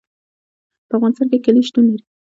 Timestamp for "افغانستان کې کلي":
0.97-1.61